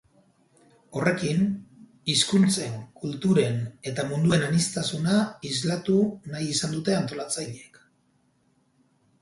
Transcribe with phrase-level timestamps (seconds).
[0.99, 1.41] Horrekin,
[2.13, 3.61] hizkuntzen, kulturen
[3.91, 5.19] eta munduen aniztasuna
[5.51, 5.99] islatu
[6.33, 7.83] nahi izan dute antolatzaileek.